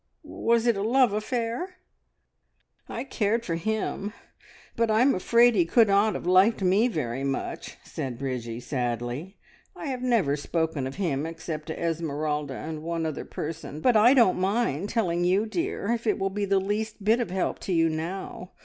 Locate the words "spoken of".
10.35-10.95